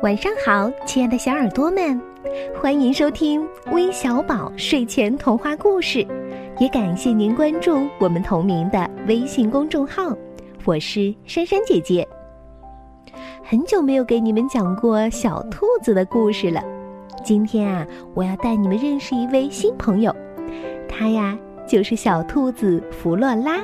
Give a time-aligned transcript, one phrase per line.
[0.00, 2.00] 晚上好，亲爱的小耳朵们，
[2.54, 6.06] 欢迎收听微小宝睡前童话故事，
[6.60, 10.16] 也感谢您关注我们同名的微信公众号。
[10.64, 12.06] 我是珊珊姐姐。
[13.42, 16.62] 很久没有给你们讲过小兔子的故事了，
[17.24, 17.84] 今天啊，
[18.14, 20.14] 我要带你们认识一位新朋友，
[20.88, 21.36] 他呀
[21.66, 23.58] 就是小兔子弗洛拉。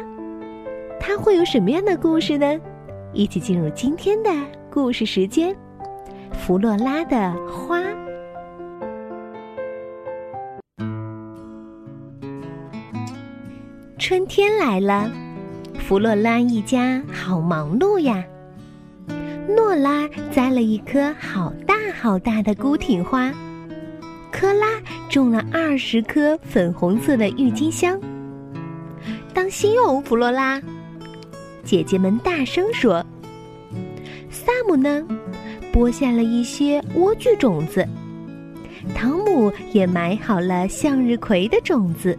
[0.98, 2.61] 他会有什么样的故事呢？
[3.12, 4.30] 一起进入今天的
[4.69, 5.55] 故事时间。
[6.35, 7.81] 弗洛拉的花。
[13.99, 15.11] 春天来了，
[15.79, 18.23] 弗洛拉一家好忙碌呀。
[19.49, 23.32] 诺拉栽了一棵好大好大的孤挺花，
[24.31, 24.67] 科拉
[25.09, 27.99] 种了二十棵粉红色的郁金香。
[29.32, 30.61] 当心哦，弗洛拉！
[31.63, 33.05] 姐姐们大声说。
[34.31, 35.07] 萨姆呢？
[35.75, 37.85] 播下了一些莴苣种子，
[38.95, 42.17] 汤姆也埋好了向日葵的种子。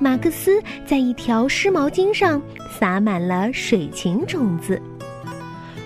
[0.00, 4.80] 马克思在一条湿毛巾上撒满了水芹种子。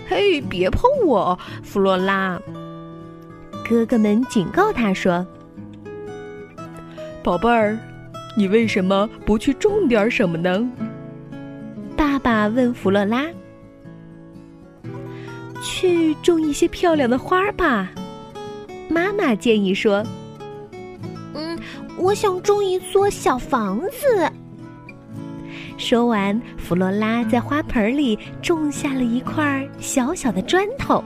[0.08, 2.40] 嘿，别碰我，弗洛拉！
[3.68, 5.26] 哥哥们警告他说
[7.20, 7.76] ：“宝贝儿，
[8.36, 10.70] 你为什么不去种点什么呢？”
[11.98, 13.26] 爸爸问弗洛拉。
[15.66, 17.90] 去种一些漂亮的花吧，
[18.88, 20.00] 妈妈建议说
[21.34, 21.58] ：“嗯，
[21.98, 24.30] 我想种一座小房子。”
[25.76, 31.02] 说完，弗洛拉在花盆里种下了一块小小的砖头。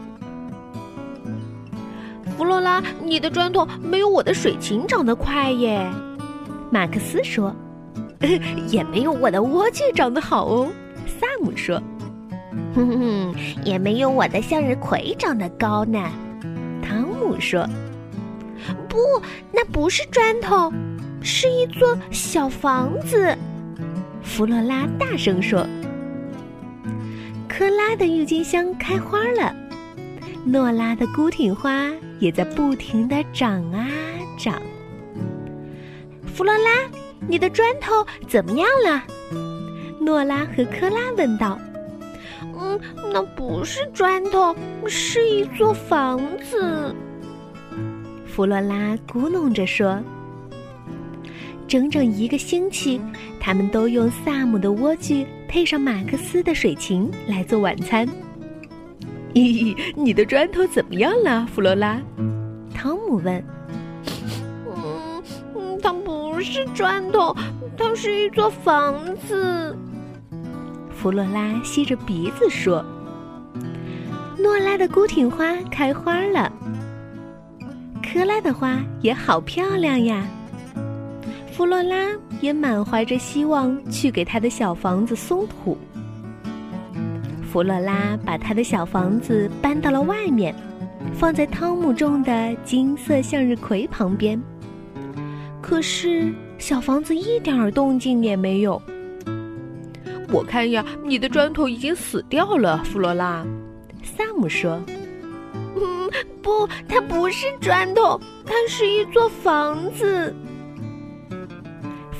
[2.36, 5.91] 弗洛拉，你的砖头没有我的水芹长得快耶，
[6.70, 7.55] 马克思说
[8.69, 10.69] ：“也没有我的莴苣长得好哦。”
[11.19, 11.83] 萨姆说。
[12.74, 13.34] 哼哼，
[13.64, 16.10] 也没有我的向日葵长得高呢。
[16.82, 17.68] 汤姆说
[18.88, 18.98] ：“不，
[19.52, 20.72] 那不是砖头，
[21.22, 23.36] 是一座小房子。”
[24.22, 25.66] 弗洛拉大声说
[27.48, 29.55] ：“科拉的郁金香开花了，
[30.44, 33.86] 诺拉的孤挺花也在不停的长啊
[34.39, 34.60] 长。”
[36.33, 36.70] 弗洛拉，
[37.28, 39.02] 你的砖头怎么样了？
[40.00, 41.58] 诺拉和科拉问道。
[42.60, 42.78] 嗯，
[43.12, 44.54] 那不是砖头，
[44.86, 46.94] 是一座房子。
[48.26, 49.98] 弗洛拉咕哝着说
[51.66, 53.00] ：“整整一个星期，
[53.40, 58.08] 他们都用萨姆的莴苣配上马克思的水芹来做晚餐。”
[59.34, 62.00] 咦，你的砖头怎么样了，弗洛拉？
[62.74, 63.44] 汤姆问。
[64.66, 67.34] 嗯，它不是砖头，
[67.77, 69.77] 它是一座房子。
[71.00, 72.84] 弗洛拉吸着鼻子说
[74.36, 76.52] ：“诺拉的孤挺花开花了，
[78.02, 80.27] 科拉的花也好漂亮呀。”
[81.50, 82.10] 弗洛拉
[82.42, 85.78] 也满怀着希望去给他的小房子松土。
[87.50, 90.55] 弗洛拉把他的小房子搬到了外面，
[91.14, 94.39] 放在汤姆种的金色向日葵旁边。
[95.62, 98.80] 可是小房子一点动静也没有。
[100.33, 103.45] 我看呀，你的砖头已经死掉了，弗罗拉。
[104.02, 104.80] 萨姆说
[105.77, 106.11] ：“嗯，
[106.41, 110.35] 不，它不是砖头，它是一座房子。”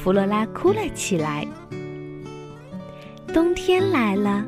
[0.03, 1.47] 弗罗拉哭了起来。
[3.33, 4.45] 冬天来了，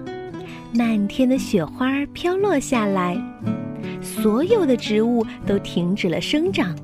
[0.75, 3.17] 漫天的雪花飘落下来，
[4.01, 6.77] 所有的植物都停止了生长。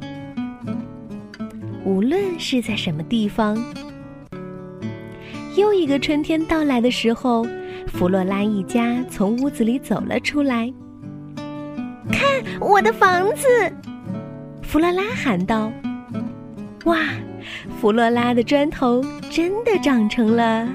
[1.84, 3.59] 无论是在什么地方。
[5.58, 7.44] 又一个春天到来的时候，
[7.88, 10.72] 弗洛拉一家从屋子里走了出来。
[12.12, 12.22] 看
[12.60, 13.48] 我的房子！
[14.62, 15.69] 弗洛拉喊道
[16.86, 17.00] ：“哇，
[17.80, 20.69] 弗洛拉的砖头真的长成了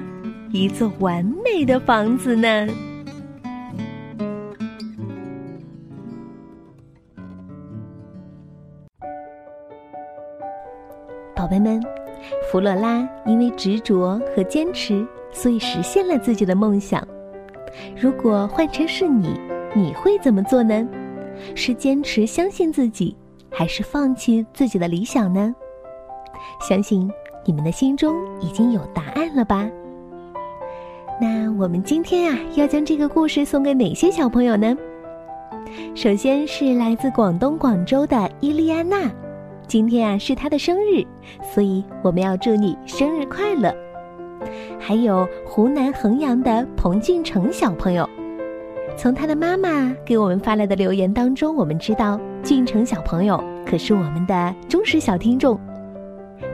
[0.52, 2.68] 一座完美的房子呢！”
[11.34, 11.82] 宝贝们。
[12.50, 17.06] 弗洛拉因为执着和坚持，所以实现了自己的梦想。
[18.00, 19.38] 如果换成是你，
[19.74, 20.86] 你会怎么做呢？
[21.54, 23.16] 是坚持相信自己，
[23.50, 25.54] 还是放弃自己的理想呢？
[26.60, 27.10] 相信
[27.44, 29.68] 你们的心中已经有答案了吧？
[31.20, 34.76] 那我们今天啊，要将这个故事送给哪些小朋友呢？
[35.94, 39.10] 首先是来自广东广州的伊利安娜。
[39.66, 41.04] 今天啊是他的生日，
[41.42, 43.74] 所以我们要祝你生日快乐。
[44.78, 48.08] 还有湖南衡阳的彭俊成小朋友，
[48.96, 55.58] 从他的妈妈给我们发来的留言当中，我们知道俊成小朋友可是我们的忠实小听众。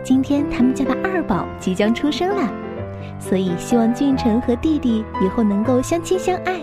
[0.03, 2.49] 今天他们家的二宝即将出生了，
[3.19, 6.61] 所以希望俊成和弟弟以后能够相亲相爱，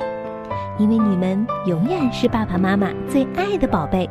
[0.80, 4.10] 因为你们永远是爸爸妈妈最爱的宝贝。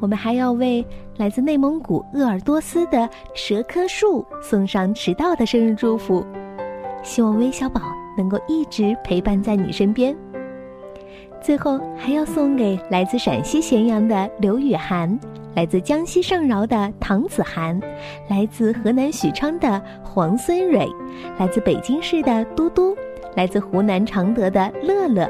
[0.00, 0.84] 我们还要为
[1.16, 6.24] 来自内蒙古鄂尔多斯的蛇棵树送上迟到的生日祝福，
[7.02, 7.80] 希望微小宝
[8.16, 10.16] 能够一直陪伴在你身边。
[11.40, 15.18] 最后还要送给来自陕西咸阳的刘雨涵。
[15.54, 17.80] 来自江西上饶的唐子涵，
[18.28, 20.86] 来自河南许昌的黄孙蕊，
[21.38, 22.94] 来自北京市的嘟嘟，
[23.34, 25.26] 来自湖南常德的乐乐。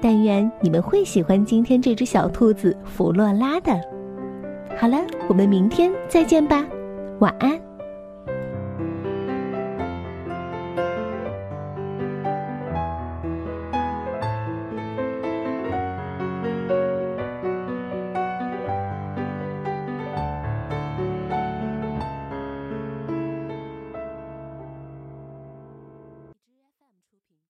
[0.00, 3.72] 但愿你们会喜欢今天这只小兔子弗洛拉的。
[4.78, 4.98] 好了，
[5.28, 6.64] 我们明天再见吧，
[7.18, 7.69] 晚安。